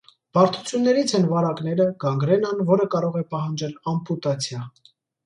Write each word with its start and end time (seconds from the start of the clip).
Բարդություններից 0.35 1.11
են 1.19 1.27
վարակները, 1.33 1.85
գանգրենան, 2.03 2.63
որը 2.71 2.87
կարող 2.97 3.21
է 3.21 3.21
պահանջել 3.35 3.77
ամպուտացիա։ 3.93 4.65